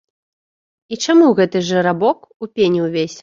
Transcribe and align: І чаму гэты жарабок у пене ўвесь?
І 0.95 0.99
чаму 1.05 1.27
гэты 1.41 1.61
жарабок 1.69 2.27
у 2.47 2.51
пене 2.59 2.79
ўвесь? 2.89 3.19